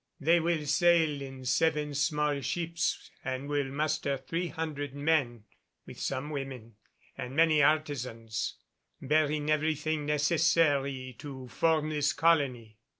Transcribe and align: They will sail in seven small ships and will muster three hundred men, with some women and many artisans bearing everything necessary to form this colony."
They 0.19 0.39
will 0.39 0.65
sail 0.65 1.21
in 1.21 1.45
seven 1.45 1.93
small 1.93 2.41
ships 2.41 3.11
and 3.23 3.47
will 3.47 3.67
muster 3.69 4.17
three 4.17 4.47
hundred 4.47 4.95
men, 4.95 5.43
with 5.85 5.99
some 5.99 6.31
women 6.31 6.77
and 7.15 7.35
many 7.35 7.61
artisans 7.61 8.55
bearing 8.99 9.51
everything 9.51 10.07
necessary 10.07 11.15
to 11.19 11.47
form 11.49 11.91
this 11.91 12.13
colony." 12.13 12.79